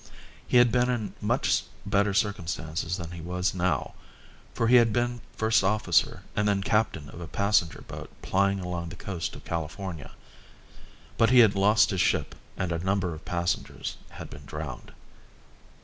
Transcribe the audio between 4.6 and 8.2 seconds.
he had been first officer and then captain of a passenger boat